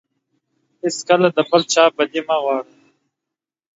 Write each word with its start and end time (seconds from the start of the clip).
هیڅکله 0.83 1.29
د 1.35 1.37
بل 1.49 1.61
چا 1.73 1.83
بدي 1.95 2.21
مه 2.27 2.35
غواړه. 2.41 2.63